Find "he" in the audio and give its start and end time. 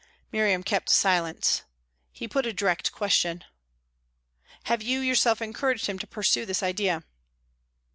2.11-2.27